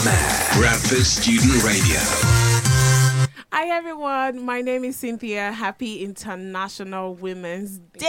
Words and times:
Fame, 0.00 0.60
Bradford 0.60 1.04
Student 1.04 1.62
Radio. 1.62 1.98
Hi 3.52 3.68
everyone, 3.68 4.42
my 4.44 4.62
name 4.62 4.84
is 4.84 4.96
Cynthia. 4.96 5.52
Happy 5.52 6.02
International 6.02 7.14
Women's 7.14 7.78
Day! 7.78 8.08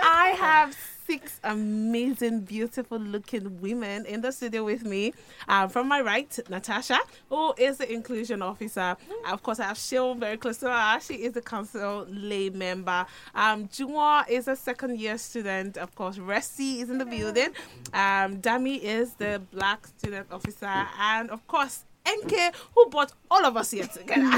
I 0.00 0.36
have 0.38 0.76
six 1.06 1.40
amazing, 1.44 2.40
beautiful 2.40 2.98
looking 2.98 3.60
women 3.60 4.06
in 4.06 4.20
the 4.20 4.32
studio 4.32 4.64
with 4.64 4.84
me. 4.84 5.12
Um, 5.48 5.68
from 5.68 5.88
my 5.88 6.00
right, 6.00 6.38
Natasha, 6.48 6.98
who 7.28 7.54
is 7.58 7.78
the 7.78 7.92
inclusion 7.92 8.42
officer. 8.42 8.96
Of 9.26 9.42
course, 9.42 9.60
I 9.60 9.64
have 9.64 9.76
Seun 9.76 10.18
very 10.18 10.36
close 10.36 10.58
to 10.58 10.70
her. 10.70 11.00
She 11.00 11.14
is 11.14 11.32
the 11.32 11.42
council 11.42 12.06
lay 12.08 12.50
member. 12.50 13.06
Um, 13.34 13.68
Juwon 13.68 14.28
is 14.28 14.48
a 14.48 14.56
second 14.56 14.98
year 14.98 15.18
student. 15.18 15.76
Of 15.76 15.94
course, 15.94 16.18
Resty 16.18 16.80
is 16.80 16.90
in 16.90 16.98
the 16.98 17.06
building. 17.06 17.50
Um, 17.92 18.38
Dami 18.40 18.80
is 18.80 19.14
the 19.14 19.42
black 19.52 19.86
student 19.86 20.26
officer. 20.30 20.86
And 20.98 21.30
of 21.30 21.46
course, 21.46 21.84
NK, 22.06 22.54
who 22.74 22.86
brought 22.90 23.12
all 23.30 23.44
of 23.46 23.56
us 23.56 23.70
here 23.70 23.86
together. 23.86 24.20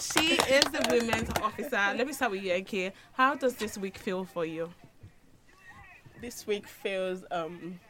she 0.00 0.34
is 0.34 0.64
the 0.64 0.86
women's 0.88 1.30
officer. 1.42 1.94
Let 1.96 2.06
me 2.06 2.12
start 2.12 2.30
with 2.30 2.42
you, 2.42 2.56
NK. 2.56 2.92
How 3.12 3.34
does 3.34 3.56
this 3.56 3.76
week 3.76 3.98
feel 3.98 4.24
for 4.24 4.44
you? 4.44 4.70
This 6.20 6.46
week 6.46 6.66
feels 6.66 7.24
um 7.30 7.80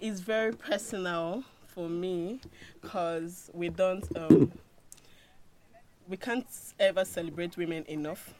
is 0.00 0.20
very 0.20 0.52
personal 0.52 1.42
for 1.66 1.88
me 1.88 2.40
because 2.80 3.50
we 3.52 3.68
don't 3.68 4.04
um 4.16 4.52
we 6.06 6.16
can't 6.16 6.46
ever 6.78 7.04
celebrate 7.04 7.56
women 7.56 7.84
enough. 7.88 8.34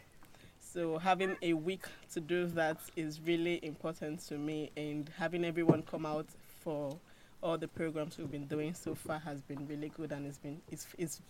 So 0.60 0.98
having 0.98 1.36
a 1.40 1.54
week 1.54 1.86
to 2.12 2.20
do 2.20 2.46
that 2.48 2.76
is 2.94 3.20
really 3.20 3.58
important 3.64 4.20
to 4.26 4.36
me 4.36 4.70
and 4.76 5.10
having 5.16 5.44
everyone 5.44 5.82
come 5.82 6.04
out 6.04 6.26
for 6.62 6.98
all 7.42 7.56
the 7.56 7.68
programs 7.68 8.18
we've 8.18 8.30
been 8.30 8.46
doing 8.46 8.74
so 8.74 8.94
far 8.94 9.18
has 9.18 9.40
been 9.42 9.66
really 9.66 9.90
good 9.96 10.12
and 10.12 10.26
it's 10.26 10.38
been 10.38 10.60
it's, 10.70 10.86
it's 10.98 11.20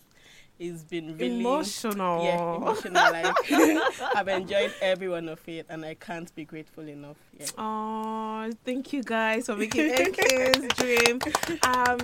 it's 0.59 0.83
been 0.85 1.17
really 1.19 1.41
emotional. 1.41 2.25
Yeah, 2.25 2.57
emotional. 2.57 3.13
Like 3.13 3.35
I've 4.17 4.29
enjoyed 4.29 4.73
every 4.81 5.09
one 5.09 5.29
of 5.29 5.41
it, 5.49 5.67
and 5.69 5.85
I 5.85 5.95
can't 5.95 6.33
be 6.35 6.45
grateful 6.45 6.87
enough. 6.89 7.17
Yeah. 7.39 7.47
Oh, 7.59 8.51
thank 8.65 8.93
you 8.93 9.03
guys 9.03 9.47
for 9.47 9.57
making 9.57 9.91
NK's 9.91 10.69
dream. 10.77 11.19
Um, 11.63 11.99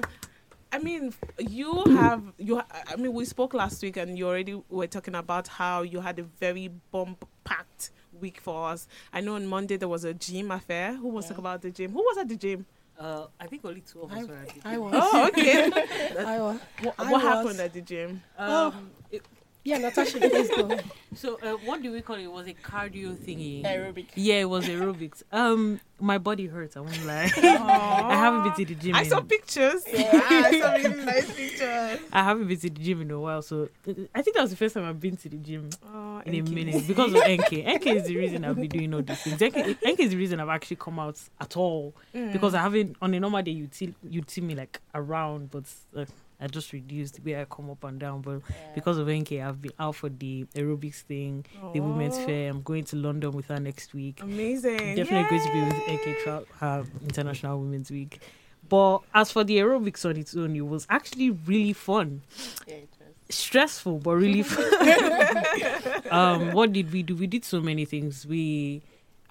I 0.73 0.79
mean, 0.79 1.13
you 1.39 1.85
have 1.97 2.23
you. 2.39 2.61
I 2.89 2.97
mean, 2.97 3.13
we 3.13 3.25
spoke 3.25 3.55
last 3.55 3.83
week, 3.83 3.97
and 3.97 4.19
you 4.19 4.27
already 4.27 4.61
were 4.69 4.87
talking 4.87 5.15
about 5.15 5.49
how 5.49 5.83
you 5.83 6.01
had 6.01 6.19
a 6.19 6.25
very 6.25 6.69
bomb 6.91 7.17
packed 7.45 7.91
week 8.21 8.41
for 8.41 8.69
us. 8.69 8.87
I 9.13 9.21
know 9.21 9.35
on 9.35 9.47
Monday 9.47 9.77
there 9.77 9.89
was 9.89 10.05
a 10.05 10.15
gym 10.15 10.51
affair. 10.51 10.95
Who 10.95 11.09
wants 11.09 11.29
to 11.29 11.35
talk 11.35 11.39
about 11.39 11.63
the 11.63 11.71
gym? 11.71 11.93
Who 11.93 11.99
was 11.99 12.19
at 12.19 12.29
the 12.29 12.37
gym? 12.37 12.67
Uh, 13.01 13.27
I 13.41 13.47
think 13.47 13.65
only 13.65 13.81
two 13.81 14.03
of 14.03 14.13
us 14.13 14.29
were 14.29 14.35
at 14.37 14.49
the 14.51 14.61
I 14.69 14.73
gym. 14.75 14.81
was. 14.83 14.93
Oh, 14.95 15.27
okay. 15.29 15.71
I 16.19 16.39
was. 16.39 16.61
what 16.83 16.95
I 16.99 17.03
what 17.11 17.13
was. 17.13 17.23
happened 17.23 17.61
at 17.61 17.73
the 17.73 17.81
gym? 17.81 18.23
Um, 18.37 18.91
it- 19.11 19.25
Yeah, 19.63 19.77
Natasha, 19.79 20.19
please 20.21 20.49
go. 20.49 20.79
so 21.15 21.39
uh, 21.43 21.53
what 21.67 21.83
do 21.83 21.93
we 21.93 22.01
call 22.01 22.17
it? 22.17 22.23
It 22.23 22.33
was 22.33 22.47
a 22.47 22.55
cardio 22.55 23.15
thingy. 23.15 23.63
Aerobic. 23.63 24.07
Yeah, 24.15 24.37
it 24.37 24.49
was 24.49 24.67
aerobics. 24.67 25.23
Um, 25.33 25.81
my 26.01 26.17
body 26.17 26.47
hurts. 26.47 26.79
I 26.79 26.81
won't 26.81 27.05
lie. 27.05 27.31
I 27.37 28.15
haven't 28.17 28.43
been 28.45 28.55
to 28.55 28.75
the 28.75 28.81
gym. 28.81 28.95
I 28.95 29.03
saw 29.05 29.21
pictures. 29.21 29.83
Yeah, 29.93 30.09
I 30.13 30.59
saw 30.61 30.73
really 30.89 31.05
nice 31.05 31.31
pictures. 31.31 32.01
I 32.11 32.23
haven't 32.25 32.49
been 32.49 32.57
to 32.59 32.71
the 32.71 32.81
gym 32.81 33.03
in 33.03 33.11
a 33.11 33.21
while, 33.21 33.43
so 33.43 33.69
uh, 33.87 33.93
I 34.15 34.23
think 34.23 34.37
that 34.37 34.43
was 34.43 34.51
the 34.51 34.57
first 34.57 34.75
time 34.75 34.85
I've 34.87 34.99
been 34.99 35.19
to 35.19 35.29
the 35.29 35.37
gym 35.37 35.69
Oh, 35.93 36.23
in 36.25 36.35
a 36.37 36.51
minute 36.51 36.87
because 36.89 37.13
of 37.13 37.21
NK. 37.21 37.53
NK 37.77 37.87
is 37.89 38.05
the 38.07 38.17
reason 38.17 38.45
I've 38.47 38.57
been 38.57 38.69
doing 38.69 38.95
all 38.95 39.03
these 39.03 39.21
things. 39.23 39.43
NK, 39.43 39.77
NK 39.87 40.01
is 40.01 40.11
the 40.11 40.17
reason 40.17 40.41
I've 40.41 40.49
actually 40.49 40.77
come 40.77 40.99
out 40.99 41.19
at 41.41 41.57
all 41.57 41.95
Mm. 42.15 42.33
because 42.33 42.55
I 42.55 42.63
haven't 42.63 42.97
on 43.03 43.13
a 43.15 43.21
normal 43.21 43.43
day 43.43 43.53
you'd 43.53 43.75
see 43.75 43.95
you'd 44.09 44.29
see 44.31 44.41
me 44.41 44.55
like 44.55 44.81
around, 44.95 45.51
but 45.51 45.65
uh, 45.97 46.07
I 46.41 46.47
just 46.47 46.73
reduced 46.73 47.17
the 47.17 47.23
way 47.23 47.41
I 47.41 47.45
come 47.45 47.71
up 47.71 47.85
and 47.85 47.99
down. 47.99 48.23
But 48.23 48.43
because 48.75 48.99
of 48.99 49.09
NK, 49.09 49.33
I've 49.33 49.61
been 49.61 49.73
out 49.79 49.97
for 49.97 50.09
the 50.09 50.47
aerobics 50.55 51.03
thing, 51.03 51.45
the 51.73 51.81
women's 51.81 52.19
fair. 52.19 52.51
I'm 52.51 52.63
going 52.63 52.85
to 52.85 52.97
London 52.97 53.33
with 53.33 53.47
her 53.49 53.61
next 53.61 53.95
week. 53.95 54.21
Amazing. 54.23 54.97
Definitely 54.97 55.39
going 55.39 55.47
to 55.47 55.53
be 55.53 55.61
with 55.63 56.01
NK 56.01 56.19
Tra- 56.25 56.45
uh, 56.61 56.85
International 57.03 57.61
Women's 57.61 57.91
Week. 57.91 58.21
But 58.69 59.01
as 59.13 59.33
for 59.33 59.43
the 59.45 59.59
aerobics 59.59 60.09
on 60.09 60.17
its 60.17 60.37
own, 60.37 60.55
it 60.55 60.67
was 60.67 60.87
actually 60.89 61.31
really 61.31 61.73
fun. 61.73 62.23
Yeah, 62.67 62.75
it 62.75 62.89
was. 62.99 63.35
Stressful, 63.35 63.99
but 63.99 64.13
really 64.13 64.43
fun. 64.43 66.03
um, 66.11 66.53
what 66.53 66.73
did 66.73 66.93
we 66.93 67.03
do? 67.03 67.17
We 67.17 67.27
did 67.27 67.45
so 67.45 67.61
many 67.61 67.85
things. 67.85 68.27
We, 68.27 68.83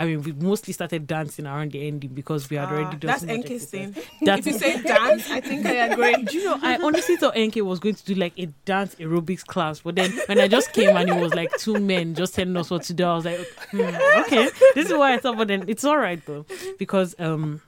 I 0.01 0.05
mean, 0.05 0.21
we 0.23 0.31
mostly 0.31 0.71
started 0.71 1.05
dancing 1.07 1.45
around 1.45 1.73
the 1.73 1.85
ending 1.85 2.11
because 2.13 2.49
we 2.49 2.55
had 2.55 2.69
Ah, 2.69 2.71
already 2.71 2.97
done 2.97 3.07
that's 3.09 3.21
so 3.21 3.27
much 3.27 3.35
NK's 3.45 3.63
exercise. 3.63 3.69
thing. 3.69 4.03
That's 4.21 4.47
if 4.47 4.53
you 4.53 4.59
say 4.59 4.81
dance, 4.81 5.29
I 5.29 5.41
think 5.41 5.65
I 5.65 5.71
agree. 5.87 6.23
do 6.23 6.37
you 6.37 6.45
know, 6.45 6.57
I 6.61 6.77
honestly 6.81 7.17
thought 7.17 7.37
NK 7.37 7.57
was 7.57 7.79
going 7.79 7.95
to 7.95 8.05
do 8.05 8.15
like 8.15 8.31
a 8.39 8.45
dance 8.63 8.95
aerobics 8.95 9.45
class, 9.45 9.81
but 9.81 9.95
then 9.95 10.11
when 10.27 10.39
I 10.39 10.47
just 10.47 10.71
came 10.71 10.95
and 10.95 11.09
it 11.09 11.19
was 11.21 11.33
like 11.33 11.51
two 11.57 11.77
men 11.79 12.15
just 12.15 12.33
telling 12.33 12.55
us 12.55 12.69
what 12.71 12.83
to 12.83 12.93
do, 12.93 13.03
I 13.03 13.15
was 13.15 13.25
like, 13.25 13.39
hmm, 13.71 13.81
okay, 13.81 14.49
this 14.73 14.85
is 14.87 14.93
what 14.93 15.11
I 15.11 15.17
thought. 15.17 15.35
But 15.37 15.49
then 15.49 15.65
it's 15.67 15.83
all 15.83 15.97
right 15.97 16.25
though, 16.25 16.45
because 16.77 17.13
um, 17.19 17.61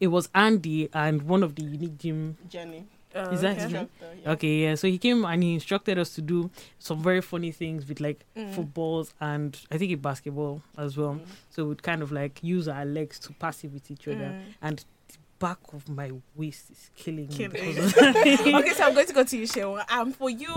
it 0.00 0.06
was 0.08 0.30
Andy 0.34 0.88
and 0.94 1.22
one 1.22 1.42
of 1.42 1.54
the 1.54 1.64
unique 1.64 1.98
gym. 1.98 2.38
Jenny. 2.48 2.86
Uh, 3.18 3.30
Is 3.30 3.40
that 3.42 3.52
okay. 3.56 3.62
his 3.64 3.72
yeah. 3.72 4.32
Okay, 4.32 4.56
yeah. 4.62 4.74
So 4.74 4.88
he 4.88 4.98
came 4.98 5.24
and 5.24 5.42
he 5.42 5.54
instructed 5.54 5.98
us 5.98 6.14
to 6.14 6.22
do 6.22 6.50
some 6.78 7.02
very 7.02 7.20
funny 7.20 7.50
things 7.52 7.88
with 7.88 8.00
like 8.00 8.24
Mm. 8.36 8.54
footballs 8.54 9.12
and 9.20 9.58
I 9.70 9.78
think 9.78 9.92
in 9.92 9.98
basketball 10.00 10.62
as 10.76 10.96
well. 10.96 11.14
Mm. 11.14 11.20
So 11.50 11.64
we'd 11.66 11.82
kind 11.82 12.02
of 12.02 12.12
like 12.12 12.38
use 12.42 12.68
our 12.68 12.84
legs 12.84 13.18
to 13.20 13.32
pass 13.34 13.64
it 13.64 13.72
with 13.72 13.90
each 13.90 14.06
other, 14.08 14.16
Mm. 14.32 14.42
and 14.62 14.78
the 15.08 15.18
back 15.38 15.58
of 15.72 15.88
my 15.88 16.10
waist 16.36 16.70
is 16.70 16.90
killing 16.96 17.28
me. 17.28 17.34
Killing. 17.34 17.74
because 17.74 17.96
of 17.96 18.06
okay, 18.06 18.72
so 18.74 18.84
I'm 18.84 18.94
going 18.94 19.06
to 19.06 19.12
go 19.12 19.24
to 19.24 19.36
you, 19.36 19.44
Shewa. 19.46 19.90
Um, 19.90 20.12
for 20.12 20.28
you, 20.30 20.52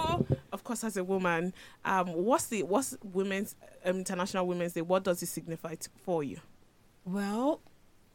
of 0.52 0.64
course, 0.64 0.84
as 0.84 0.98
a 0.98 1.04
woman, 1.04 1.54
um, 1.86 2.08
what's 2.14 2.48
the 2.48 2.64
what's 2.64 2.98
Women's 3.04 3.56
um, 3.86 3.98
International 3.98 4.46
Women's 4.48 4.74
Day? 4.74 4.82
What 4.82 5.04
does 5.04 5.22
it 5.24 5.28
signify 5.28 5.76
t- 5.76 5.88
for 6.04 6.24
you? 6.24 6.40
Well, 7.06 7.62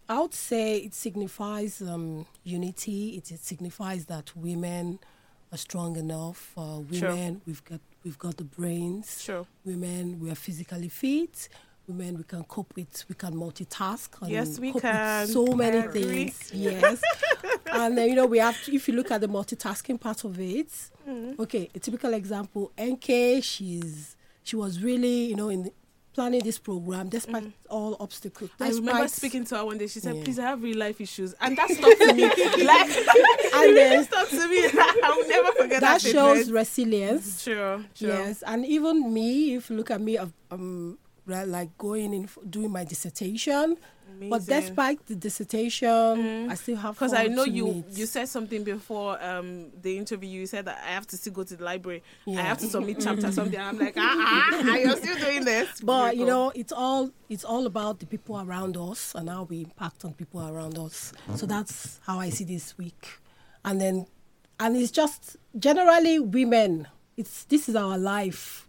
I 0.09 0.21
would 0.21 0.34
say 0.34 0.78
it 0.78 0.94
signifies 0.94 1.83
um, 1.83 2.27
unity. 2.44 3.17
It, 3.17 3.31
it 3.33 3.41
signifies 3.41 4.06
that 4.06 4.34
women 4.37 4.99
are 5.53 5.59
strong 5.59 5.97
enough. 5.97 6.53
Uh, 6.56 6.81
Sure. 6.93 7.11
women, 7.11 7.41
we've 7.47 7.65
got 7.65 7.81
we've 8.05 8.19
got 8.19 8.37
the 8.37 8.44
brains. 8.44 9.22
Sure. 9.22 9.47
Women, 9.65 10.21
we 10.21 10.31
are 10.31 10.34
physically 10.37 10.89
fit. 10.89 11.49
Women, 11.89 12.17
we 12.19 12.25
can 12.25 12.43
cope 12.44 12.75
with, 12.75 13.05
we 13.09 13.15
can 13.15 13.33
multitask. 13.34 14.21
And 14.22 14.31
Yes, 14.31 14.59
we 14.59 14.72
can. 14.72 15.27
So 15.28 15.47
many 15.47 15.78
agree. 15.78 16.28
things. 16.31 16.50
Yes. 16.55 17.00
and 17.73 17.97
then, 17.97 18.09
you 18.09 18.17
know, 18.17 18.27
we 18.27 18.38
have, 18.38 18.61
to, 18.65 18.75
if 18.75 18.88
you 18.88 18.94
look 18.94 19.12
at 19.12 19.21
the 19.21 19.28
multitasking 19.28 20.00
part 20.00 20.25
of 20.25 20.38
it, 20.41 20.69
Mm. 21.09 21.38
okay, 21.38 21.71
a 21.73 21.78
typical 21.78 22.12
example, 22.15 22.73
NK, 22.81 23.41
she's, 23.41 24.17
she 24.43 24.56
was 24.56 24.83
really, 24.83 25.27
you 25.27 25.37
know, 25.37 25.49
in 25.49 25.71
planning 26.16 26.41
this 26.41 26.59
program 26.59 27.10
despite 27.10 27.53
all 27.69 27.94
obstacles. 28.00 28.49
Mm. 28.59 28.65
I 28.66 28.69
remember 28.71 29.06
speaking 29.09 29.44
to 29.44 29.56
her 29.59 29.65
one 29.66 29.77
day. 29.77 29.87
She 29.87 30.00
said, 30.00 30.16
Yeah. 30.16 30.25
"Please, 30.25 30.38
I 30.38 30.43
have 30.44 30.62
real 30.62 30.78
life 30.78 30.99
issues," 30.99 31.34
and 31.43 31.56
that 31.59 31.69
stuck 31.71 31.99
to 31.99 32.15
me. 32.15 32.25
like, 32.65 32.91
And 33.54 33.75
really 33.77 34.03
stuck 34.04 34.28
to 34.31 34.49
me. 34.49 34.65
I 34.65 35.15
will 35.15 35.28
never 35.28 35.53
forget 35.53 35.81
that. 35.82 36.00
that 36.00 36.10
shows 36.10 36.50
resilience. 36.50 37.43
Sure, 37.43 37.84
sure. 37.94 38.09
Yes, 38.09 38.43
and 38.47 38.65
even 38.65 39.12
me, 39.12 39.56
if 39.56 39.69
you 39.69 39.76
look 39.76 39.91
at 39.91 40.00
me, 40.00 40.16
um, 40.50 40.99
like 41.26 41.76
going 41.76 42.15
in 42.15 42.28
doing 42.49 42.71
my 42.71 42.84
dissertation, 42.84 43.76
but 44.31 44.47
despite 44.47 45.04
the 45.06 45.15
dissertation, 45.15 46.50
I 46.50 46.54
still 46.54 46.77
have 46.77 46.94
because 46.94 47.12
I 47.12 47.27
know 47.27 47.44
to 47.44 47.50
you 47.50 47.66
meet. 47.66 47.84
you 47.99 48.06
said 48.06 48.28
something 48.28 48.65
before 48.65 49.22
um 49.22 49.71
the 49.82 49.97
interview. 49.99 50.28
You 50.28 50.47
said 50.47 50.65
that 50.66 50.78
I 50.84 50.91
have 50.91 51.06
to 51.08 51.17
still 51.17 51.32
go 51.32 51.44
to 51.44 51.56
the 51.56 51.64
library. 51.64 52.02
I 52.26 52.32
have 52.43 52.58
to 52.58 52.67
submit 52.67 52.99
chapter 53.02 53.31
something. 53.32 53.58
I'm 53.61 53.79
like, 53.79 53.94
ah, 53.96 54.14
ah, 54.17 54.62
ah, 54.64 54.76
you're 54.76 54.96
still 54.96 55.17
doing 55.19 55.44
this. 55.44 55.81
But 55.85 56.17
you 56.17 56.26
know, 56.26 56.52
it's 56.55 56.73
all 56.73 57.11
it's 57.29 57.44
all 57.44 57.67
about 57.67 57.99
the 58.00 58.06
people 58.06 58.41
around 58.41 58.76
us 58.76 59.14
and 59.14 59.29
how 59.29 59.44
we 59.44 59.62
impact 59.62 60.05
on 60.05 60.14
people 60.14 60.41
around 60.46 60.79
us. 60.79 61.12
So 61.37 61.46
that's 61.46 62.00
how 62.06 62.19
I 62.20 62.31
see 62.31 62.44
this 62.44 62.76
week, 62.79 63.19
and 63.64 63.81
then, 63.81 64.06
and 64.61 64.76
it's 64.76 64.91
just 64.91 65.37
generally 65.58 66.19
women. 66.19 66.88
It's 67.17 67.44
this 67.44 67.69
is 67.69 67.76
our 67.76 67.96
life, 67.99 68.69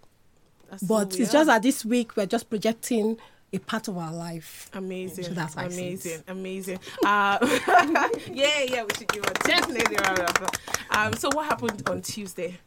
That's 0.70 0.84
but 0.84 1.20
it's 1.20 1.30
are. 1.30 1.34
just 1.34 1.48
that 1.48 1.62
this 1.64 1.84
week 1.84 2.16
we're 2.16 2.26
just 2.26 2.50
projecting 2.50 3.18
a 3.54 3.60
part 3.60 3.88
of 3.88 3.98
our 3.98 4.14
life. 4.14 4.70
Amazing. 4.74 5.26
So 5.26 5.32
that's 5.32 5.54
how 5.56 5.66
I 5.66 5.70
see 5.70 5.88
it. 5.88 6.24
amazing. 6.28 6.78
Amazing. 6.78 6.80
Uh, 7.06 7.38
yeah, 8.32 8.64
yeah, 8.64 8.84
we 8.84 8.90
should 8.98 9.08
give 9.08 9.26
her 9.26 9.34
definitely 9.44 9.96
round 10.04 10.20
of 10.20 10.30
applause. 10.30 10.50
Um, 10.92 11.14
so 11.14 11.30
what 11.34 11.46
happened 11.46 11.84
on 11.90 12.02
Tuesday? 12.02 12.58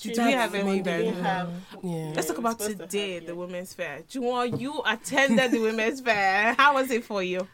Did 0.00 0.16
we 0.16 0.32
have 0.32 0.54
any 0.54 0.76
Monday, 0.76 1.08
event? 1.08 1.26
Have. 1.26 1.50
Yeah. 1.82 2.12
Let's 2.14 2.26
talk 2.26 2.38
about 2.38 2.60
Supposed 2.60 2.78
to 2.78 2.86
today, 2.86 3.14
have, 3.16 3.26
the. 3.26 3.34
Women's 3.34 3.74
Fair. 3.74 4.00
Juwon, 4.10 4.58
you 4.58 4.80
attended 4.86 5.50
the 5.50 5.60
Women's 5.60 6.00
Fair. 6.00 6.54
How 6.54 6.74
was 6.74 6.90
it 6.90 7.04
for 7.04 7.22
you? 7.22 7.46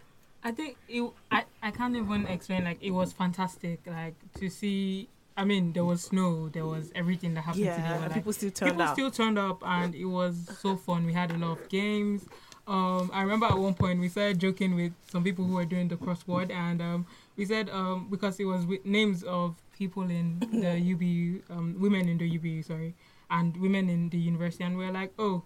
I 0.45 0.53
think 0.53 0.77
it, 0.89 1.11
I, 1.29 1.43
I 1.61 1.73
can't 1.73 1.97
even 1.97 2.27
explain. 2.29 2.63
Like 2.63 2.81
it 2.81 2.93
was 2.93 3.13
fantastic. 3.13 3.81
Like 3.85 4.15
to 4.39 4.49
see. 4.49 5.09
I 5.37 5.45
mean, 5.45 5.73
there 5.73 5.85
was 5.85 6.03
snow. 6.03 6.49
There 6.49 6.65
was 6.65 6.91
everything 6.95 7.35
that 7.35 7.43
happened 7.43 7.65
today. 7.65 7.77
Yeah, 7.77 7.99
but, 7.99 8.03
like, 8.09 8.15
people 8.15 8.33
still 8.33 8.51
turned 8.51 8.73
people 8.73 8.83
out. 8.83 8.95
still 8.95 9.11
turned 9.11 9.39
up, 9.39 9.63
and 9.67 9.95
it 9.95 10.07
was 10.07 10.49
so 10.61 10.77
fun. 10.77 11.05
We 11.05 11.13
had 11.13 11.31
a 11.31 11.37
lot 11.37 11.59
of 11.59 11.69
games. 11.69 12.25
um, 12.67 13.11
I 13.13 13.23
remember 13.23 13.47
at 13.47 13.59
one 13.59 13.75
point 13.75 14.01
we 14.01 14.09
started 14.09 14.39
joking 14.41 14.75
with 14.75 14.93
some 15.11 15.23
people 15.23 15.45
who 15.45 15.55
were 15.55 15.65
doing 15.67 15.89
the 15.89 15.97
crossword, 15.97 16.51
and 16.51 16.81
um, 16.81 17.07
we 17.37 17.45
said 17.45 17.69
um, 17.71 18.09
because 18.11 18.41
it 18.41 18.45
was 18.45 18.65
with 18.67 18.85
names 18.87 19.23
of 19.25 19.57
people 19.77 20.05
in 20.05 20.41
the 20.41 20.73
UBU, 20.95 21.43
um, 21.51 21.77
women 21.79 22.09
in 22.09 22.19
the 22.19 22.39
UBU, 22.39 22.65
sorry, 22.65 22.95
and 23.31 23.57
women 23.59 23.89
in 23.91 24.09
the 24.09 24.19
university, 24.19 24.65
and 24.65 24.77
we 24.79 24.85
are 24.85 24.93
like, 24.93 25.13
oh, 25.19 25.43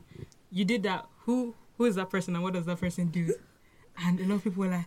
you 0.50 0.64
did 0.64 0.82
that. 0.84 1.06
Who 1.26 1.54
who 1.78 1.84
is 1.86 1.96
that 1.96 2.10
person, 2.10 2.34
and 2.36 2.44
what 2.44 2.52
does 2.54 2.66
that 2.66 2.78
person 2.80 3.08
do? 3.08 3.34
And 4.02 4.20
a 4.20 4.24
lot 4.24 4.36
of 4.36 4.44
people 4.44 4.62
were 4.64 4.70
like, 4.70 4.86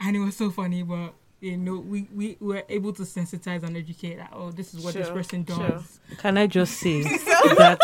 and 0.00 0.16
it 0.16 0.20
was 0.20 0.36
so 0.36 0.50
funny, 0.50 0.82
but. 0.82 1.14
You 1.40 1.56
know, 1.56 1.78
we, 1.78 2.08
we 2.12 2.36
were 2.40 2.64
able 2.68 2.92
to 2.94 3.02
sensitize 3.02 3.62
and 3.62 3.76
educate 3.76 4.16
that, 4.16 4.30
oh, 4.32 4.50
this 4.50 4.74
is 4.74 4.84
what 4.84 4.94
this 4.94 5.08
person 5.08 5.44
does. 5.44 5.56
sure. 5.58 6.16
Can 6.18 6.36
I 6.36 6.48
just 6.48 6.74
say 6.80 7.02
that 7.04 7.78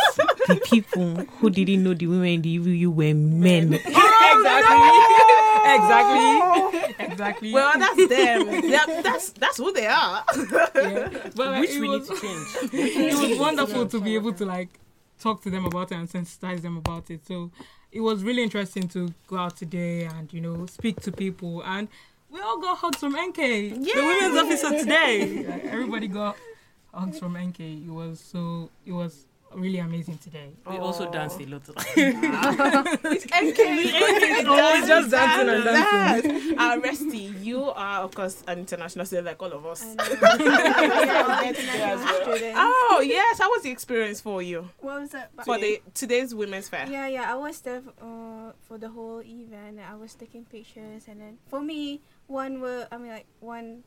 the 0.49 0.61
people 0.65 1.15
who 1.39 1.51
didn't 1.51 1.85
know 1.85 1.95
the 1.95 2.09
women 2.09 2.29
in 2.29 2.43
the 2.43 2.59
UBU 2.59 2.93
were 2.93 3.15
men? 3.15 3.79
Oh, 4.37 5.77
exactly. 5.77 6.85
Exactly. 6.95 7.05
Exactly. 7.13 7.53
Well, 7.53 7.73
that's 7.79 8.09
them. 8.09 8.65
Yeah, 8.65 8.85
that's 9.03 9.31
that's 9.31 9.57
who 9.59 9.73
they 9.73 9.87
are. 9.87 10.25
yeah. 10.75 11.09
But 11.35 11.61
Which 11.61 11.71
we 11.79 11.89
was, 11.89 12.09
need 12.11 12.17
to 12.17 12.21
change. 12.21 12.75
it 12.75 13.31
was 13.31 13.39
wonderful 13.39 13.87
to 13.87 14.01
be 14.01 14.15
able 14.15 14.33
to 14.35 14.45
like 14.45 14.69
talk 15.21 15.43
to 15.43 15.51
them 15.51 15.65
about 15.65 15.93
it 15.93 15.97
and 15.97 16.09
sensitize 16.09 16.63
them 16.63 16.77
about 16.77 17.11
it. 17.11 17.27
So 17.27 17.51
it 17.93 18.01
was 18.01 18.23
really 18.25 18.43
interesting 18.43 18.89
to 18.89 19.15
go 19.29 19.37
out 19.39 19.57
today 19.57 20.05
and 20.05 20.33
you 20.33 20.41
know 20.41 20.67
speak 20.67 21.01
to 21.03 21.13
people 21.13 21.63
and 21.65 21.89
we 22.35 22.41
all 22.41 22.59
got 22.59 22.79
hugs 22.79 22.99
from 22.99 23.13
NK, 23.13 23.37
the 23.37 23.93
women's 23.95 24.37
officer 24.37 24.77
today. 24.81 25.45
Like, 25.47 25.65
everybody 25.67 26.09
got 26.09 26.37
hugs 26.93 27.21
from 27.21 27.39
NK. 27.39 27.61
It 27.61 27.91
was 27.91 28.19
so 28.19 28.71
it 28.85 28.91
was 28.91 29.27
really 29.55 29.79
amazing 29.79 30.19
today. 30.19 30.51
We 30.69 30.77
also 30.77 31.11
danced 31.11 31.41
a 31.41 31.47
lot. 31.47 31.63
NK. 31.79 31.79
always 34.49 34.87
just 34.87 35.11
dancing 35.11 35.49
and 35.49 35.65
dancing. 35.65 36.59
Uh, 36.59 36.79
Resty, 36.83 37.33
you 37.41 37.71
are 37.71 38.03
of 38.03 38.15
course 38.15 38.43
an 38.47 38.59
international 38.59 39.07
student 39.07 39.27
like 39.27 39.43
all 39.43 39.53
of 39.53 39.65
us. 39.67 39.85
Oh 42.17 43.03
yes, 43.05 43.39
how 43.39 43.51
was 43.51 43.63
the 43.63 43.71
experience 43.71 44.21
for 44.21 44.43
you 44.43 44.69
What 44.81 45.01
was 45.01 45.11
that? 45.11 45.31
for 45.45 45.59
the 45.59 45.81
today's 45.95 46.35
women's 46.35 46.69
fair? 46.69 46.87
Yeah, 46.89 47.07
yeah. 47.09 47.33
I 47.33 47.37
was 47.37 47.61
there 47.61 47.83
uh, 48.01 48.53
for 48.69 48.79
the 48.79 48.89
whole 48.89 49.23
event. 49.23 49.81
I 49.81 49.95
was 49.95 50.15
taking 50.15 50.45
pictures, 50.45 51.05
and 51.09 51.21
then 51.21 51.39
for 51.47 51.63
me, 51.63 52.01
one 52.27 52.61
word. 52.61 52.89
I 52.93 52.99
mean, 52.99 53.11
like 53.11 53.27
one 53.41 53.85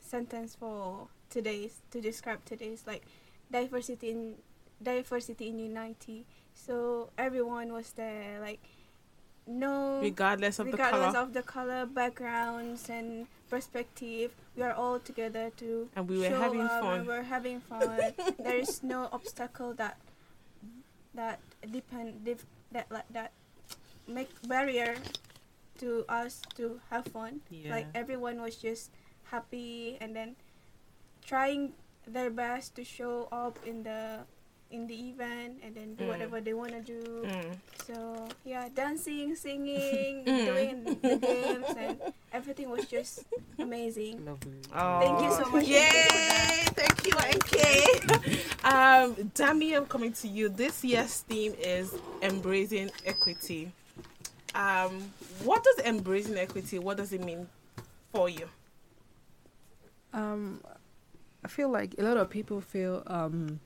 sentence 0.00 0.54
for 0.54 1.08
today's 1.30 1.80
to 1.90 2.00
describe 2.00 2.44
today's 2.44 2.84
like 2.86 3.02
diversity 3.50 4.10
in 4.10 4.34
diversity 4.82 5.48
in 5.48 5.58
unity. 5.58 6.24
So 6.54 7.10
everyone 7.18 7.72
was 7.72 7.92
there, 7.92 8.40
like 8.40 8.60
no 9.46 10.00
Regardless 10.02 10.58
of 10.58 10.70
the 10.70 10.76
color, 10.76 11.16
of 11.16 11.32
the 11.32 11.42
color, 11.42 11.86
backgrounds, 11.86 12.88
and 12.90 13.26
perspective, 13.48 14.34
we 14.56 14.62
are 14.62 14.72
all 14.74 14.98
together 14.98 15.50
to 15.58 15.88
and 15.94 16.08
we 16.08 16.18
were 16.18 16.28
show 16.28 16.40
having 16.40 16.60
up 16.62 16.82
fun. 16.82 17.06
we're 17.06 17.22
having 17.22 17.60
fun. 17.70 18.12
there 18.38 18.58
is 18.58 18.82
no 18.82 19.08
obstacle 19.12 19.72
that 19.74 19.98
that 21.14 21.40
depend 21.70 22.24
dif, 22.24 22.44
that 22.72 22.90
like 22.90 23.08
that 23.10 23.32
make 24.08 24.30
barrier 24.48 24.96
to 25.78 26.04
us 26.08 26.42
to 26.56 26.80
have 26.90 27.06
fun. 27.08 27.40
Like 27.68 27.86
everyone 27.94 28.40
was 28.40 28.56
just 28.56 28.90
happy 29.30 29.98
and 30.00 30.14
then 30.16 30.36
trying 31.24 31.72
their 32.06 32.30
best 32.30 32.74
to 32.76 32.84
show 32.84 33.28
up 33.32 33.58
in 33.66 33.82
the 33.82 34.20
in 34.70 34.86
the 34.86 34.94
event 35.10 35.60
and 35.62 35.74
then 35.74 35.94
do 35.94 36.04
Mm. 36.04 36.08
whatever 36.08 36.40
they 36.40 36.52
want 36.54 36.72
to 36.72 36.80
do. 36.82 37.22
Mm. 37.24 37.56
So 37.86 38.28
yeah, 38.44 38.68
dancing, 38.74 39.36
singing, 39.36 40.24
Mm. 40.26 40.44
doing 40.46 40.84
the 41.02 41.16
games, 41.18 41.66
and 41.78 42.00
everything 42.32 42.68
was 42.70 42.84
just 42.86 43.24
amazing. 43.58 44.24
Lovely. 44.26 44.58
Thank 44.72 45.20
you 45.22 45.30
so 45.32 45.50
much. 45.50 45.66
Yay! 45.68 46.66
Thank 46.74 47.06
you, 47.06 47.14
NK. 47.14 47.54
um, 48.64 49.14
Dami, 49.38 49.76
I'm 49.76 49.86
coming 49.86 50.12
to 50.14 50.28
you. 50.28 50.48
This 50.48 50.82
year's 50.84 51.20
theme 51.22 51.54
is 51.58 51.94
embracing 52.22 52.90
equity. 53.04 53.70
Um, 54.54 55.12
what 55.44 55.62
does 55.62 55.84
embracing 55.86 56.36
equity? 56.38 56.78
What 56.78 56.96
does 56.96 57.12
it 57.12 57.22
mean 57.22 57.46
for 58.12 58.28
you? 58.28 58.48
Um, 60.12 60.60
I 61.44 61.48
feel 61.48 61.68
like 61.68 61.94
a 61.98 62.02
lot 62.02 62.16
of 62.16 62.30
people 62.30 62.60
feel 62.60 63.02
um, 63.06 63.60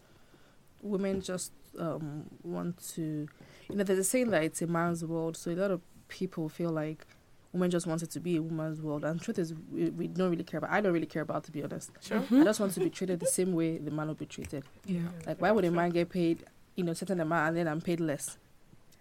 women 0.82 1.20
just 1.20 1.52
um, 1.78 2.24
want 2.42 2.78
to, 2.94 3.28
you 3.68 3.76
know, 3.76 3.84
there's 3.84 3.98
a 3.98 4.04
saying 4.04 4.30
that 4.30 4.42
it's 4.42 4.62
a 4.62 4.66
man's 4.66 5.04
world. 5.04 5.36
So 5.36 5.50
a 5.50 5.54
lot 5.54 5.70
of 5.70 5.80
people 6.08 6.48
feel 6.48 6.70
like 6.70 7.06
women 7.52 7.70
just 7.70 7.86
want 7.86 8.02
it 8.02 8.10
to 8.10 8.20
be 8.20 8.36
a 8.36 8.42
woman's 8.42 8.80
world. 8.80 9.04
And 9.04 9.20
truth 9.20 9.38
is, 9.38 9.54
we, 9.72 9.90
we 9.90 10.06
don't 10.08 10.30
really 10.30 10.44
care 10.44 10.58
about. 10.58 10.70
I 10.70 10.80
don't 10.80 10.92
really 10.92 11.06
care 11.06 11.22
about, 11.22 11.44
to 11.44 11.52
be 11.52 11.62
honest. 11.62 11.90
Sure. 12.00 12.22
I 12.30 12.44
just 12.44 12.60
want 12.60 12.72
to 12.74 12.80
be 12.80 12.90
treated 12.90 13.20
the 13.20 13.26
same 13.26 13.52
way 13.52 13.78
the 13.78 13.90
man 13.90 14.08
will 14.08 14.14
be 14.14 14.26
treated. 14.26 14.64
Yeah. 14.86 15.00
Like, 15.26 15.40
why 15.40 15.50
would 15.50 15.64
a 15.64 15.70
man 15.70 15.90
get 15.90 16.10
paid, 16.10 16.44
you 16.76 16.84
know, 16.84 16.92
certain 16.92 17.20
amount 17.20 17.48
and 17.48 17.56
then 17.56 17.68
I'm 17.68 17.80
paid 17.80 18.00
less? 18.00 18.38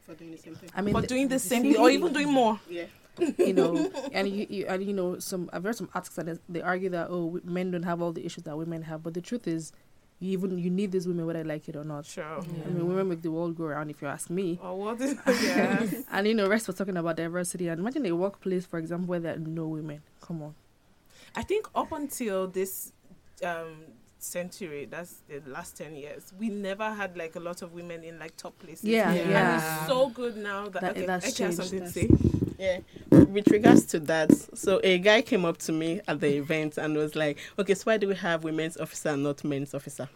For 0.01 0.13
doing 0.15 0.31
the 0.31 0.37
same 0.37 0.55
thing. 0.55 0.69
I 0.75 0.81
mean, 0.81 0.93
For 0.95 1.01
the- 1.01 1.07
doing 1.07 1.27
the 1.27 1.39
same 1.39 1.61
thing, 1.63 1.77
or 1.77 1.89
even 1.89 2.13
doing 2.13 2.31
more. 2.31 2.59
Yeah. 2.69 2.85
you 3.37 3.51
know, 3.53 3.91
and 4.13 4.29
you, 4.29 4.47
you 4.49 4.65
and 4.67 4.81
you 4.81 4.93
know, 4.93 5.19
some 5.19 5.49
I've 5.51 5.65
read 5.65 5.75
some 5.75 5.89
articles 5.93 6.15
that 6.15 6.29
is- 6.29 6.39
they 6.47 6.61
argue 6.61 6.89
that 6.91 7.07
oh, 7.09 7.39
men 7.43 7.69
don't 7.71 7.83
have 7.83 8.01
all 8.01 8.13
the 8.13 8.25
issues 8.25 8.45
that 8.45 8.57
women 8.57 8.81
have, 8.83 9.03
but 9.03 9.13
the 9.13 9.19
truth 9.21 9.45
is, 9.47 9.73
you 10.19 10.31
even 10.31 10.57
you 10.57 10.69
need 10.69 10.91
these 10.91 11.07
women 11.07 11.25
whether 11.25 11.39
I 11.39 11.43
like 11.43 11.67
it 11.69 11.75
or 11.75 11.83
not. 11.83 12.05
Sure. 12.05 12.23
I 12.39 12.69
mean, 12.69 12.87
women 12.87 13.07
make 13.09 13.21
the 13.21 13.31
world 13.31 13.55
go 13.57 13.65
around. 13.65 13.89
If 13.89 14.01
you 14.01 14.07
ask 14.07 14.29
me, 14.29 14.59
Or 14.61 14.77
what 14.77 14.99
is 15.01 15.15
yeah. 15.45 15.85
and 16.11 16.27
you 16.27 16.33
know, 16.33 16.47
rest 16.47 16.67
was 16.67 16.75
talking 16.75 16.97
about 16.97 17.15
diversity, 17.17 17.67
and 17.69 17.79
imagine 17.79 18.05
a 18.05 18.11
workplace, 18.15 18.65
for 18.65 18.79
example, 18.79 19.07
where 19.07 19.19
there 19.19 19.35
are 19.35 19.39
no 19.39 19.67
women. 19.67 20.01
Come 20.21 20.43
on, 20.43 20.55
I 21.35 21.43
think 21.43 21.67
up 21.73 21.91
until 21.93 22.47
this 22.47 22.91
um, 23.45 23.77
century, 24.17 24.85
that's 24.91 25.21
the 25.29 25.41
last 25.49 25.77
10 25.77 25.95
years, 25.95 26.33
we 26.37 26.49
never 26.49 26.91
had 26.91 27.15
like 27.17 27.35
a 27.35 27.39
lot 27.39 27.61
of 27.61 27.73
women 27.73 28.03
in 28.03 28.19
like 28.19 28.35
top 28.35 28.57
places. 28.59 28.83
yeah, 28.83 29.13
Yeah. 29.13 29.29
yeah. 29.29 29.53
And 29.53 29.61
it's 29.79 29.87
so 29.87 30.09
good 30.09 30.35
now 30.35 30.67
that, 30.69 30.81
That- 30.81 30.91
okay, 30.97 31.05
that's 31.05 31.25
I 31.25 31.27
have 31.29 31.35
changed. 31.37 31.57
something 31.57 31.79
to 31.79 31.89
say. 31.89 32.07
Yeah. 32.59 32.79
With 33.09 33.47
regards 33.47 33.85
to 33.87 33.99
that, 34.01 34.31
so 34.57 34.81
a 34.83 34.97
guy 34.99 35.21
came 35.21 35.45
up 35.45 35.57
to 35.59 35.71
me 35.71 36.01
at 36.09 36.19
the 36.19 36.35
event 36.35 36.77
and 36.77 36.95
was 36.95 37.15
like, 37.15 37.37
"Okay, 37.57 37.73
so 37.73 37.83
why 37.85 37.97
do 37.97 38.07
we 38.09 38.15
have 38.15 38.43
women's 38.43 38.75
officer 38.75 39.09
and 39.09 39.23
not 39.23 39.43
men's 39.45 39.73
officer?" 39.73 40.09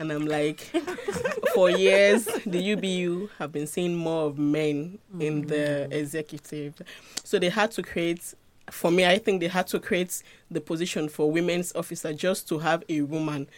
And 0.00 0.10
I'm 0.10 0.26
like, 0.26 0.60
for 1.54 1.70
years, 1.70 2.24
the 2.24 2.74
UBU 2.74 3.28
have 3.38 3.52
been 3.52 3.68
seeing 3.68 3.94
more 3.94 4.26
of 4.26 4.38
men 4.38 4.98
in 5.20 5.46
the 5.46 5.86
mm. 5.88 5.92
executive, 5.92 6.82
so 7.22 7.38
they 7.38 7.50
had 7.50 7.70
to 7.72 7.82
create. 7.82 8.34
For 8.70 8.90
me, 8.90 9.04
I 9.04 9.18
think 9.18 9.40
they 9.40 9.48
had 9.48 9.66
to 9.68 9.80
create 9.80 10.22
the 10.50 10.60
position 10.60 11.08
for 11.08 11.30
women's 11.30 11.72
officer 11.74 12.12
just 12.12 12.48
to 12.48 12.58
have 12.58 12.84
a 12.88 13.02
woman 13.02 13.48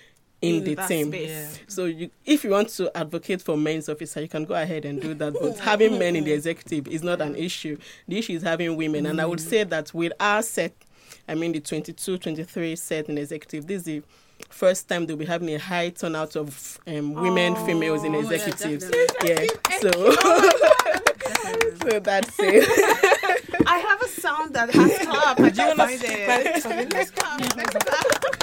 in, 0.43 0.65
the 0.65 0.77
team. 0.89 1.09
space. 1.09 1.61
So 1.69 1.87
you, 1.87 2.11
if 2.27 2.45
you 2.45 2.51
want 2.51 2.69
to 2.71 2.95
advocate 2.97 3.41
for 3.41 3.57
men's 3.57 3.89
officer, 3.89 4.21
you 4.21 4.29
can 4.29 4.45
go 4.45 4.55
ahead 4.55 4.85
and 4.85 5.01
do 5.01 5.15
that. 5.15 5.33
But 5.41 5.59
having 5.59 5.99
men 5.99 6.17
in 6.17 6.25
the 6.25 6.33
executive 6.33 6.89
is 6.89 7.03
not 7.03 7.21
an 7.21 7.37
issue. 7.37 7.79
The 8.09 8.19
issue 8.19 8.35
is 8.35 8.43
having 8.43 8.77
women. 8.77 9.07
And 9.07 9.21
I 9.21 9.27
would 9.27 9.41
say 9.41 9.65
that 9.65 9.95
with 9.95 10.13
our 10.21 10.43
set, 10.43 10.75
I 11.29 11.35
mean 11.35 11.53
the 11.53 11.61
22, 11.61 12.19
23 12.19 12.77
set 12.77 13.09
in 13.09 13.19
executive, 13.19 13.67
this 13.67 13.79
is 13.79 13.85
the 13.85 14.03
first 14.51 14.89
time 14.89 15.07
they'll 15.07 15.17
be 15.17 15.25
having 15.25 15.55
a 15.55 15.59
high 15.59 15.91
turnout 15.91 16.37
of 16.37 16.81
um, 16.87 17.15
women, 17.15 17.55
females 17.65 18.05
in 18.05 18.15
executives. 18.15 18.91
Yeah. 19.25 19.47
So, 19.81 19.91
so 21.83 22.01
that's 22.01 22.35
it. 22.39 23.67
I 23.67 23.79
have 23.79 24.03
a 24.03 24.09
sound 24.09 24.55
that 24.55 24.71
has 24.71 24.99
clap. 24.99 25.41
I 25.41 25.51
can't 25.51 25.77
find 25.77 26.01
it. 26.03 26.93
Let's 26.93 27.11
clap. 27.11 27.57
Let's 27.57 27.71
clap. 27.71 28.39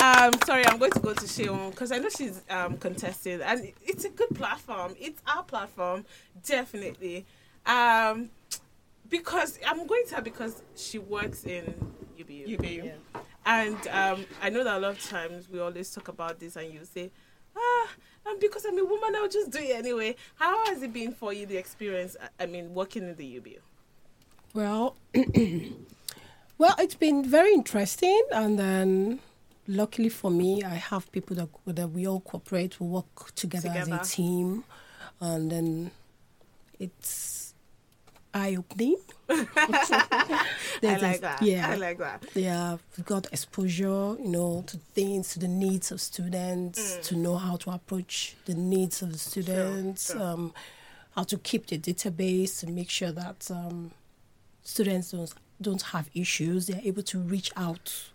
Um, 0.00 0.32
sorry, 0.46 0.64
I'm 0.66 0.78
going 0.78 0.92
to 0.92 1.00
go 1.00 1.12
to 1.12 1.24
Seun 1.26 1.70
because 1.70 1.92
I 1.92 1.98
know 1.98 2.08
she's 2.08 2.42
um, 2.48 2.78
contested, 2.78 3.42
and 3.42 3.70
it's 3.82 4.04
a 4.04 4.08
good 4.08 4.30
platform. 4.34 4.94
It's 4.98 5.20
our 5.26 5.42
platform, 5.42 6.06
definitely. 6.46 7.26
Um, 7.66 8.30
because 9.10 9.58
I'm 9.66 9.86
going 9.86 10.04
to 10.08 10.14
her 10.16 10.22
because 10.22 10.62
she 10.74 10.98
works 10.98 11.44
in 11.44 11.74
UBU. 12.18 12.56
UBU. 12.58 12.92
And 13.44 13.88
um, 13.88 14.24
I 14.40 14.48
know 14.48 14.64
that 14.64 14.76
a 14.76 14.80
lot 14.80 14.92
of 14.92 15.02
times 15.02 15.48
we 15.50 15.60
always 15.60 15.90
talk 15.90 16.08
about 16.08 16.38
this, 16.40 16.56
and 16.56 16.72
you 16.72 16.80
say, 16.84 17.10
ah, 17.54 17.88
and 18.26 18.40
because 18.40 18.64
I'm 18.64 18.78
a 18.78 18.84
woman, 18.84 19.14
I'll 19.16 19.28
just 19.28 19.50
do 19.50 19.58
it 19.58 19.76
anyway. 19.76 20.16
How 20.36 20.64
has 20.66 20.82
it 20.82 20.92
been 20.94 21.12
for 21.12 21.32
you, 21.34 21.44
the 21.44 21.56
experience? 21.58 22.16
I- 22.22 22.44
I 22.44 22.46
mean, 22.46 22.72
working 22.72 23.02
in 23.02 23.16
the 23.16 23.40
UBU? 23.40 23.58
Well, 24.54 24.96
well, 26.58 26.74
it's 26.78 26.94
been 26.94 27.22
very 27.24 27.52
interesting, 27.52 28.22
and 28.32 28.58
then 28.58 29.20
luckily 29.70 30.08
for 30.08 30.30
me, 30.30 30.62
I 30.62 30.74
have 30.74 31.10
people 31.12 31.36
that 31.36 31.48
that 31.74 31.88
we 31.90 32.06
all 32.06 32.20
cooperate, 32.20 32.80
we 32.80 32.86
work 32.88 33.34
together, 33.34 33.68
Together. 33.68 33.94
as 34.00 34.10
a 34.12 34.14
team, 34.16 34.64
and 35.20 35.50
then 35.50 35.90
it's 36.78 37.54
eye 38.34 38.56
opening. 38.56 38.96
I 39.28 40.46
like 40.82 41.20
that. 41.20 41.38
Yeah, 41.42 41.70
I 41.70 41.76
like 41.76 41.98
that. 41.98 42.24
yeah, 42.34 42.76
we 42.96 43.04
got 43.04 43.26
exposure, 43.32 44.16
you 44.18 44.28
know, 44.28 44.64
to 44.66 44.76
things, 44.94 45.30
to 45.32 45.38
the 45.38 45.48
needs 45.48 45.92
of 45.92 46.00
students, 46.00 46.96
to 47.08 47.16
know 47.16 47.36
how 47.36 47.56
to 47.56 47.70
approach 47.70 48.36
the 48.46 48.54
needs 48.54 49.02
of 49.02 49.12
the 49.12 49.18
students. 49.18 50.12
sure. 50.12 50.22
Um, 50.22 50.52
how 51.16 51.24
to 51.24 51.36
keep 51.38 51.66
the 51.66 51.76
database 51.76 52.60
to 52.60 52.68
make 52.68 52.88
sure 52.88 53.10
that 53.10 53.50
um, 53.50 53.90
students 54.62 55.10
don't 55.10 55.34
don't 55.60 55.82
have 55.82 56.08
issues. 56.14 56.66
They're 56.68 56.80
able 56.84 57.02
to 57.02 57.18
reach 57.18 57.50
out 57.56 58.10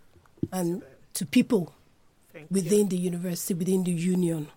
and 0.50 0.82
to 1.16 1.26
people 1.26 1.72
Thank 2.32 2.46
you. 2.50 2.54
within 2.54 2.88
the 2.88 2.96
university, 2.96 3.54
within 3.54 3.82
the 3.84 3.90
union. 3.92 4.48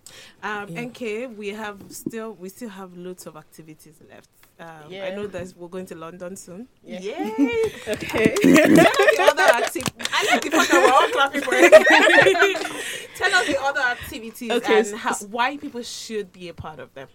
Um, 0.42 0.68
Yeah. 0.68 0.82
NK, 0.86 1.00
we 1.36 1.48
have 1.48 1.76
still 1.88 2.34
we 2.34 2.48
still 2.48 2.68
have 2.70 2.96
loads 2.96 3.26
of 3.26 3.36
activities 3.36 3.94
left. 4.08 4.28
Um, 4.58 4.92
I 4.92 5.10
know 5.16 5.26
that 5.28 5.54
we're 5.56 5.68
going 5.68 5.86
to 5.86 5.94
London 5.94 6.36
soon. 6.36 6.68
Yeah. 6.84 7.00
Yay! 7.00 7.72
Okay. 7.88 8.34
Tell 8.42 8.78
us 8.78 9.16
the 9.16 9.26
other 9.32 9.42
acti- 9.42 9.82
I 10.12 10.26
like 10.30 10.42
the 10.44 10.50
fact 10.50 10.70
that 10.70 10.80
we're 10.84 10.92
all 10.92 11.08
clapping 11.16 11.40
for 11.40 11.54
it. 11.54 11.72
Tell 13.16 13.34
us 13.34 13.46
the 13.46 13.58
other 13.62 13.80
activities 13.80 14.50
Okay, 14.50 14.78
and 14.78 14.86
s- 14.86 14.92
how, 14.92 15.14
why 15.28 15.56
people 15.56 15.82
should 15.82 16.30
be 16.32 16.48
a 16.48 16.54
part 16.54 16.78
of 16.78 16.92
them. 16.92 17.08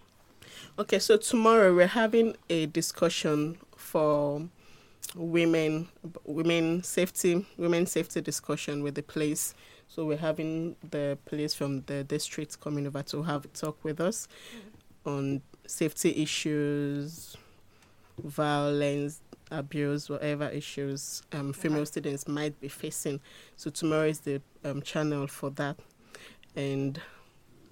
Okay, 0.80 0.98
so 0.98 1.18
tomorrow 1.18 1.74
we're 1.76 1.86
having 2.04 2.36
a 2.50 2.66
discussion 2.66 3.58
for 3.78 4.50
women, 5.14 5.88
women 6.24 6.84
safety, 6.84 7.46
women 7.58 7.86
safety 7.86 8.22
discussion 8.22 8.84
with 8.84 8.96
the 8.96 9.04
police. 9.04 9.54
So 9.88 10.06
we're 10.06 10.18
having 10.18 10.76
the 10.90 11.18
police 11.26 11.54
from 11.54 11.82
the 11.82 12.04
district 12.04 12.60
coming 12.60 12.88
over 12.88 13.04
to 13.04 13.24
have 13.24 13.46
a 13.46 13.48
talk 13.50 13.84
with 13.84 14.02
us 14.02 14.28
on 15.06 15.42
safety 15.68 16.22
issues, 16.22 17.38
violence, 18.24 19.22
abuse, 19.52 20.10
whatever 20.10 20.50
issues 20.50 21.22
um, 21.34 21.54
female 21.54 21.86
students 21.86 22.28
might 22.28 22.60
be 22.60 22.68
facing. 22.68 23.20
So 23.58 23.70
tomorrow 23.70 24.08
is 24.08 24.22
the 24.22 24.42
um, 24.64 24.82
channel 24.82 25.28
for 25.28 25.52
that, 25.52 25.78
and 26.56 27.00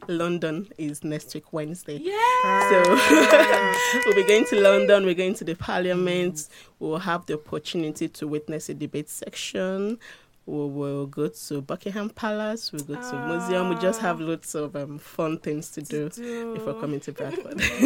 London 0.07 0.67
is 0.77 1.03
next 1.03 1.33
week 1.33 1.51
Wednesday. 1.53 1.97
So 1.99 2.83
we'll 4.05 4.15
be 4.15 4.23
going 4.27 4.45
to 4.45 4.59
London, 4.61 5.05
we're 5.05 5.13
going 5.13 5.33
to 5.35 5.43
the 5.43 5.55
parliament, 5.55 6.47
we'll 6.79 6.97
have 6.99 7.25
the 7.25 7.35
opportunity 7.35 8.07
to 8.09 8.27
witness 8.27 8.69
a 8.69 8.73
debate 8.73 9.09
section. 9.09 9.97
We 10.45 10.55
will 10.67 11.05
go 11.05 11.29
to 11.29 11.61
Buckingham 11.61 12.09
Palace, 12.09 12.71
we'll 12.73 12.83
go 12.83 12.95
to 12.95 13.27
museum, 13.27 13.69
we 13.69 13.75
just 13.75 14.01
have 14.01 14.19
lots 14.19 14.55
of 14.55 14.75
um, 14.75 14.99
fun 14.99 15.37
things 15.37 15.69
to 15.71 15.81
do 15.81 16.09
before 16.53 16.73
coming 16.81 16.99
to 16.99 17.13
Bradford. 17.13 17.61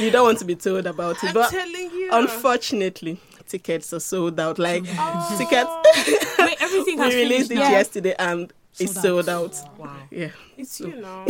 you 0.00 0.10
don't 0.10 0.24
want 0.24 0.38
to 0.38 0.44
be 0.46 0.54
told 0.54 0.86
about 0.86 1.16
it, 1.22 1.28
I'm 1.28 1.34
but 1.34 1.50
telling 1.50 1.90
you. 1.90 2.08
unfortunately, 2.10 3.20
tickets 3.46 3.92
are 3.92 4.00
sold 4.00 4.40
out. 4.40 4.58
Like 4.58 4.84
Oh. 4.98 5.34
tickets, 5.36 5.70
Wait, 6.38 6.56
everything 6.62 6.98
we 7.00 7.04
has 7.04 7.14
released 7.14 7.50
it 7.50 7.56
now. 7.56 7.70
yesterday 7.70 8.14
and 8.18 8.50
it's 8.78 8.92
Sold 8.92 9.24
sold 9.24 9.28
out. 9.28 9.78
Wow. 9.78 9.96
Yeah. 10.10 10.30
It's 10.56 10.76
So- 10.76 10.86
you 10.86 10.96
know. 10.96 11.24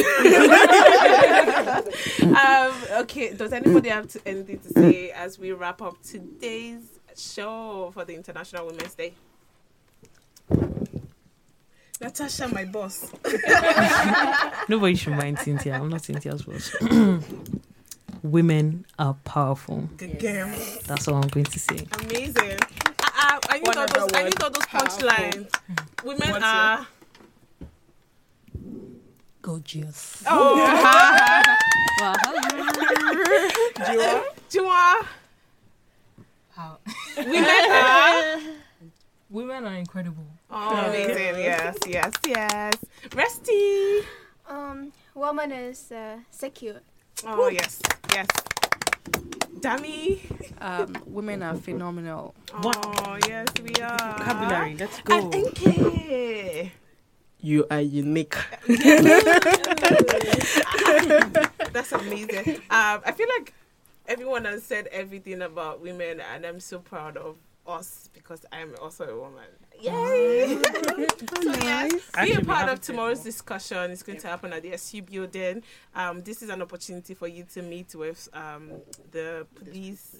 um, 2.37 2.73
okay. 3.03 3.33
Does 3.35 3.53
anybody 3.53 3.89
have 3.89 4.09
to, 4.09 4.21
anything 4.27 4.59
to 4.61 4.69
say 4.71 5.11
as 5.11 5.39
we 5.39 5.53
wrap 5.53 5.81
up 5.83 6.03
today's 6.03 6.83
show 7.17 7.91
for 7.95 8.05
the 8.05 8.15
International 8.15 8.67
Women's 8.67 8.95
Day? 8.95 9.15
Natasha, 12.01 12.49
my 12.49 12.65
boss. 12.67 13.11
Nobody 14.69 14.95
should 14.97 15.15
mind 15.15 15.39
Cynthia. 15.39 15.75
I'm 15.77 15.89
not 15.89 16.05
Cynthia's 16.05 16.43
boss. 16.43 16.75
Women 18.23 18.85
are 18.99 19.15
powerful. 19.25 19.89
Good 19.97 20.19
game. 20.19 20.53
That's 20.87 21.09
all 21.09 21.15
I'm 21.17 21.29
going 21.29 21.47
to 21.47 21.59
say. 21.59 21.87
Amazing. 22.03 22.59
Uh, 23.01 23.11
uh, 23.19 23.41
I 23.49 23.59
need 23.61 23.77
all 23.77 23.87
those. 23.87 24.11
I 24.13 24.25
need 24.25 24.43
all 24.43 24.51
those 24.51 24.67
punchlines. 24.67 25.49
Women 26.05 26.31
What's 26.31 26.45
are. 26.45 26.87
Gorgeous. 29.47 30.25
Oh, 30.27 30.59
Jua? 33.79 34.25
Jua. 34.51 35.07
How? 36.51 36.79
Women. 37.17 38.57
Women 39.31 39.65
are 39.67 39.75
incredible. 39.75 40.27
Oh, 40.51 40.75
amazing. 40.89 41.39
Yes, 41.39 41.79
yes, 41.87 42.13
yes. 42.27 42.75
Resty. 43.15 44.01
Um, 44.49 44.93
woman 45.15 45.53
is 45.53 45.93
uh, 45.93 46.17
secure. 46.33 46.81
Oh, 47.25 47.47
yes, 47.47 47.81
yes. 48.13 48.27
Dami. 49.61 50.23
Um, 50.61 50.97
women 51.07 51.45
are 51.45 51.55
phenomenal. 51.55 52.35
Oh, 52.53 53.17
yes, 53.29 53.47
we 53.63 53.81
are. 53.81 54.19
Vocabulary. 54.19 54.77
Let's 54.77 55.01
go. 55.03 55.15
And 55.15 55.35
NK. 55.37 56.73
You 57.41 57.67
are 57.71 57.81
unique. 57.81 58.37
That's 61.73 61.93
amazing. 61.93 62.57
Um, 62.71 63.01
I 63.05 63.13
feel 63.15 63.29
like 63.39 63.53
everyone 64.09 64.45
has 64.47 64.63
said 64.65 64.89
everything 64.89 65.43
about 65.43 65.81
women, 65.81 66.21
and 66.21 66.47
I'm 66.47 66.61
so 66.61 66.79
proud 66.79 67.17
of 67.17 67.37
us 67.67 68.09
because 68.15 68.47
I'm 68.53 68.75
also 68.81 69.09
a 69.09 69.21
woman. 69.21 69.45
Yay! 69.81 70.61
so 70.63 71.43
yes, 71.43 71.93
be 72.25 72.33
a 72.33 72.41
part 72.41 72.69
of 72.69 72.79
it 72.79 72.83
tomorrow's 72.83 73.21
discussion. 73.21 73.91
It's 73.91 74.03
going 74.03 74.19
to 74.21 74.29
happen 74.29 74.53
at 74.53 74.63
the 74.63 74.73
SU 74.73 75.03
building. 75.03 75.63
Um, 75.95 76.23
this 76.23 76.43
is 76.43 76.49
an 76.49 76.63
opportunity 76.63 77.15
for 77.15 77.29
you 77.29 77.45
to 77.53 77.63
meet 77.63 77.95
with 77.95 78.29
um, 78.33 78.71
the 79.11 79.47
police 79.55 80.17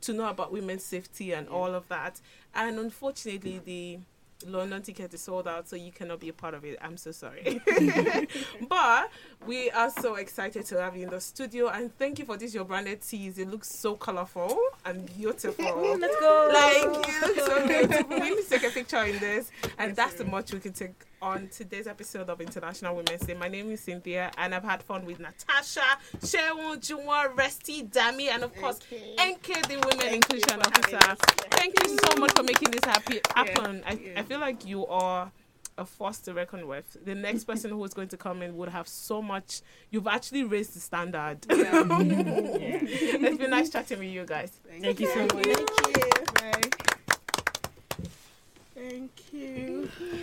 to 0.00 0.12
know 0.12 0.28
about 0.28 0.52
women's 0.52 0.84
safety 0.84 1.32
and 1.32 1.48
all 1.48 1.74
of 1.74 1.88
that. 1.88 2.20
And 2.54 2.78
unfortunately, 2.78 3.60
the 3.64 3.98
London 4.46 4.82
ticket 4.82 5.12
is 5.12 5.20
sold 5.20 5.48
out, 5.48 5.68
so 5.68 5.76
you 5.76 5.90
cannot 5.90 6.20
be 6.20 6.28
a 6.28 6.32
part 6.32 6.54
of 6.54 6.64
it. 6.64 6.78
I'm 6.80 6.96
so 6.96 7.10
sorry. 7.10 7.60
but 8.68 9.10
we 9.46 9.70
are 9.70 9.90
so 9.90 10.14
excited 10.14 10.64
to 10.66 10.80
have 10.80 10.96
you 10.96 11.04
in 11.04 11.10
the 11.10 11.20
studio, 11.20 11.68
and 11.68 11.96
thank 11.98 12.18
you 12.18 12.24
for 12.24 12.36
this 12.36 12.54
your 12.54 12.64
branded 12.64 13.02
teas. 13.02 13.38
It 13.38 13.48
looks 13.48 13.68
so 13.68 13.94
colorful 13.94 14.58
and 14.84 15.06
beautiful. 15.16 15.64
Let's 15.98 16.16
go. 16.20 16.50
Like 16.52 17.06
you 17.06 17.44
so 17.44 17.66
beautiful. 17.66 18.08
We 18.08 18.30
need 18.30 18.42
to 18.42 18.48
take 18.48 18.64
a 18.64 18.70
picture 18.70 19.02
in 19.04 19.18
this, 19.18 19.50
and 19.78 19.96
that's 19.96 20.14
the 20.14 20.24
much 20.24 20.52
we 20.52 20.60
can 20.60 20.72
take 20.72 20.92
on 21.20 21.48
today's 21.48 21.86
episode 21.86 22.30
of 22.30 22.40
International 22.40 22.94
Women's 22.94 23.22
Day. 23.22 23.34
My 23.34 23.48
name 23.48 23.70
is 23.70 23.80
Cynthia, 23.80 24.30
and 24.38 24.54
I've 24.54 24.64
had 24.64 24.82
fun 24.82 25.04
with 25.04 25.18
Natasha, 25.18 25.82
Sharon, 26.24 26.78
Juwon, 26.80 27.36
Resty, 27.36 27.82
Dami, 27.84 28.28
and 28.28 28.44
of 28.44 28.54
course 28.56 28.78
NK, 28.92 29.68
the 29.68 29.82
Women 29.84 30.14
Inclusion 30.14 30.60
Officer. 30.60 31.16
Thank 31.50 31.74
you 31.82 31.98
so 31.98 32.16
much 32.20 32.32
for 32.36 32.42
making 32.42 32.70
this 32.70 32.84
happy 32.84 33.20
happen. 33.34 33.82
I, 33.86 34.12
I 34.16 34.22
feel 34.22 34.40
like 34.40 34.66
you 34.66 34.86
are 34.86 35.30
a 35.76 35.84
force 35.84 36.18
to 36.18 36.34
reckon 36.34 36.66
with. 36.66 36.96
The 37.04 37.14
next 37.14 37.44
person 37.44 37.70
who 37.70 37.82
is 37.84 37.94
going 37.94 38.08
to 38.08 38.16
come 38.16 38.42
in 38.42 38.56
would 38.56 38.68
have 38.68 38.88
so 38.88 39.22
much. 39.22 39.62
You've 39.90 40.08
actually 40.08 40.44
raised 40.44 40.74
the 40.74 40.80
standard. 40.80 41.38
it's 41.48 43.38
been 43.38 43.50
nice 43.50 43.70
chatting 43.70 43.98
with 43.98 44.08
you 44.08 44.24
guys. 44.24 44.52
Thank 44.80 45.00
you 45.00 45.06
so 45.06 45.22
much. 45.22 45.44
Thank 45.44 45.70
you. 45.86 46.12
Bye. 46.34 46.88
Thank 48.74 49.32
you. 49.32 49.90